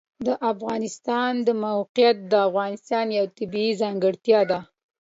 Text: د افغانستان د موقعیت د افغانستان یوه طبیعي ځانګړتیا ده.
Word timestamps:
د 0.27 0.29
افغانستان 0.51 1.31
د 1.47 1.49
موقعیت 1.65 2.17
د 2.31 2.33
افغانستان 2.47 3.05
یوه 3.17 3.29
طبیعي 3.37 3.71
ځانګړتیا 3.81 4.39
ده. 4.51 4.59